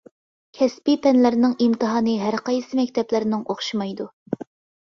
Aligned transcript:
كەسپىي 0.59 0.97
پەنلەرنىڭ 1.03 1.53
ئىمتىھانى 1.65 2.15
ھەرقايسى 2.23 2.81
مەكتەپلەرنىڭ 2.81 3.45
ئوخشىمايدۇ. 3.55 4.09